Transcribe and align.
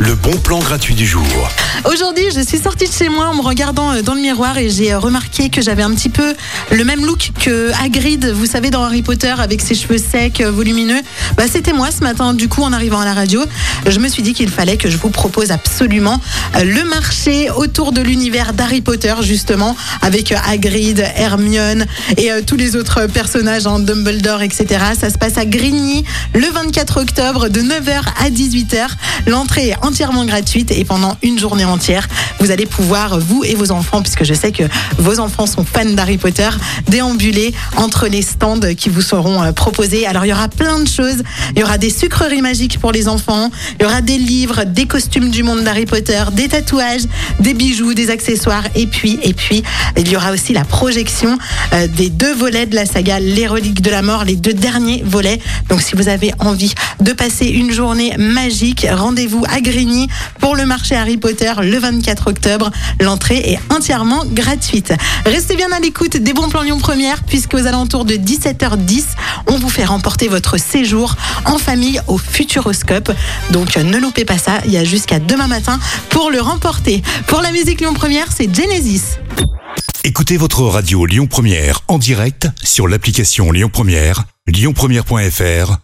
Le 0.00 0.14
bon 0.14 0.36
plan 0.36 0.58
gratuit 0.58 0.94
du 0.94 1.06
jour. 1.06 1.24
Aujourd'hui, 1.84 2.24
je 2.34 2.40
suis 2.40 2.58
sortie 2.58 2.86
de 2.86 2.92
chez 2.92 3.08
moi 3.08 3.28
en 3.28 3.34
me 3.34 3.40
regardant 3.40 3.92
euh, 3.92 4.02
dans 4.02 4.14
le 4.14 4.20
miroir 4.20 4.58
et 4.58 4.68
j'ai 4.68 4.92
euh, 4.92 4.98
remarqué 4.98 5.48
que 5.48 5.62
j'avais 5.62 5.82
un 5.82 5.94
petit 5.94 6.08
peu 6.08 6.34
le 6.70 6.84
même 6.84 7.04
look 7.04 7.30
que 7.40 7.70
Hagrid, 7.82 8.26
vous 8.26 8.46
savez, 8.46 8.70
dans 8.70 8.84
Harry 8.84 9.02
Potter, 9.02 9.34
avec 9.38 9.60
ses 9.60 9.74
cheveux 9.74 9.98
secs, 9.98 10.40
euh, 10.40 10.50
volumineux. 10.50 11.00
Bah, 11.36 11.44
c'était 11.50 11.72
moi 11.72 11.90
ce 11.90 12.02
matin, 12.02 12.34
du 12.34 12.48
coup, 12.48 12.62
en 12.62 12.72
arrivant 12.72 13.00
à 13.00 13.04
la 13.04 13.14
radio. 13.14 13.42
Je 13.86 13.98
me 13.98 14.08
suis 14.08 14.22
dit 14.22 14.34
qu'il 14.34 14.50
fallait 14.50 14.76
que 14.76 14.90
je 14.90 14.96
vous 14.96 15.10
propose 15.10 15.50
absolument 15.50 16.20
le 16.62 16.84
marché 16.84 17.50
autour 17.50 17.92
de 17.92 18.00
l'univers 18.00 18.52
d'Harry 18.52 18.80
Potter, 18.80 19.14
justement, 19.22 19.76
avec 20.02 20.32
Hagrid, 20.32 21.04
Hermione 21.16 21.86
et 22.16 22.30
tous 22.46 22.56
les 22.56 22.76
autres 22.76 23.06
personnages, 23.06 23.66
en 23.66 23.76
hein, 23.76 23.80
Dumbledore, 23.80 24.42
etc. 24.42 24.66
Ça 24.98 25.10
se 25.10 25.18
passe 25.18 25.38
à 25.38 25.44
Grigny 25.44 26.04
le 26.34 26.48
24 26.48 27.00
octobre 27.00 27.48
de 27.48 27.60
9h 27.60 28.02
à 28.20 28.30
18h. 28.30 28.73
L'entrée 29.26 29.68
est 29.68 29.76
entièrement 29.82 30.24
gratuite 30.24 30.70
et 30.70 30.84
pendant 30.84 31.16
une 31.22 31.38
journée 31.38 31.64
entière, 31.64 32.08
vous 32.40 32.50
allez 32.50 32.66
pouvoir, 32.66 33.18
vous 33.18 33.44
et 33.44 33.54
vos 33.54 33.70
enfants, 33.70 34.02
puisque 34.02 34.24
je 34.24 34.34
sais 34.34 34.52
que 34.52 34.64
vos 34.98 35.18
enfants 35.20 35.46
sont 35.46 35.64
fans 35.64 35.84
d'Harry 35.84 36.18
Potter, 36.18 36.48
déambuler 36.88 37.54
entre 37.76 38.06
les 38.06 38.22
stands 38.22 38.74
qui 38.76 38.88
vous 38.88 39.00
seront 39.00 39.42
euh, 39.42 39.52
proposés. 39.52 40.06
Alors 40.06 40.24
il 40.24 40.28
y 40.28 40.32
aura 40.32 40.48
plein 40.48 40.78
de 40.80 40.88
choses. 40.88 41.22
Il 41.54 41.60
y 41.60 41.62
aura 41.62 41.78
des 41.78 41.90
sucreries 41.90 42.42
magiques 42.42 42.78
pour 42.78 42.92
les 42.92 43.08
enfants. 43.08 43.50
Il 43.78 43.84
y 43.84 43.86
aura 43.86 44.00
des 44.00 44.18
livres, 44.18 44.64
des 44.64 44.86
costumes 44.86 45.30
du 45.30 45.42
monde 45.42 45.62
d'Harry 45.62 45.86
Potter, 45.86 46.22
des 46.32 46.48
tatouages, 46.48 47.04
des 47.40 47.54
bijoux, 47.54 47.94
des 47.94 48.10
accessoires. 48.10 48.64
Et 48.74 48.86
puis, 48.86 49.18
et 49.22 49.34
puis, 49.34 49.62
il 49.96 50.08
y 50.10 50.16
aura 50.16 50.32
aussi 50.32 50.52
la 50.52 50.64
projection 50.64 51.38
euh, 51.72 51.86
des 51.88 52.10
deux 52.10 52.34
volets 52.34 52.66
de 52.66 52.74
la 52.74 52.86
saga 52.86 53.20
Les 53.20 53.46
Reliques 53.46 53.82
de 53.82 53.90
la 53.90 54.02
Mort, 54.02 54.24
les 54.24 54.36
deux 54.36 54.52
derniers 54.52 55.02
volets. 55.04 55.40
Donc 55.68 55.80
si 55.80 55.94
vous 55.96 56.08
avez 56.08 56.32
envie 56.40 56.74
de 57.00 57.12
passer 57.12 57.46
une 57.46 57.72
journée 57.72 58.14
rendez-vous 58.90 59.44
à 59.50 59.60
Grigny 59.60 60.08
pour 60.40 60.56
le 60.56 60.64
marché 60.64 60.94
Harry 60.94 61.16
Potter 61.16 61.52
le 61.60 61.78
24 61.78 62.28
octobre. 62.28 62.70
L'entrée 63.00 63.38
est 63.38 63.58
entièrement 63.70 64.24
gratuite. 64.24 64.94
Restez 65.26 65.56
bien 65.56 65.70
à 65.72 65.80
l'écoute 65.80 66.16
des 66.16 66.32
bons 66.32 66.48
plans 66.48 66.62
Lyon 66.62 66.78
Première 66.78 67.22
puisque 67.24 67.54
aux 67.54 67.66
alentours 67.66 68.04
de 68.04 68.14
17h10, 68.14 69.04
on 69.48 69.58
vous 69.58 69.68
fait 69.68 69.84
remporter 69.84 70.28
votre 70.28 70.58
séjour 70.58 71.16
en 71.44 71.58
famille 71.58 72.00
au 72.08 72.16
Futuroscope. 72.16 73.12
Donc 73.50 73.76
ne 73.76 73.98
loupez 73.98 74.24
pas 74.24 74.38
ça, 74.38 74.60
il 74.64 74.72
y 74.72 74.78
a 74.78 74.84
jusqu'à 74.84 75.18
demain 75.18 75.48
matin 75.48 75.78
pour 76.08 76.30
le 76.30 76.40
remporter. 76.40 77.02
Pour 77.26 77.42
la 77.42 77.52
musique 77.52 77.80
Lyon 77.80 77.94
Première, 77.94 78.32
c'est 78.32 78.54
Genesis. 78.54 79.18
Écoutez 80.04 80.36
votre 80.36 80.62
radio 80.62 81.04
Lyon 81.06 81.26
Première 81.26 81.80
en 81.88 81.98
direct 81.98 82.48
sur 82.62 82.88
l'application 82.88 83.52
Lyon 83.52 83.70
Première, 83.72 84.24
lyonpremière.fr 84.46 85.83